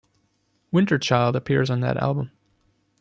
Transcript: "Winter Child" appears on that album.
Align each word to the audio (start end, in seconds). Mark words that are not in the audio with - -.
"Winter 0.71 0.97
Child" 0.97 1.35
appears 1.35 1.69
on 1.69 1.81
that 1.81 1.97
album. 1.97 2.31